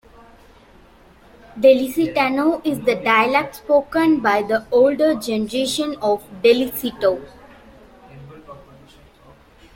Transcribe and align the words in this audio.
Delicetano 1.59 2.59
is 2.65 2.79
the 2.79 2.95
dialect 2.95 3.57
spoken 3.57 4.19
by 4.19 4.41
the 4.41 4.65
older 4.71 5.13
generation 5.13 5.95
of 6.01 6.23
Deliceto. 6.43 7.21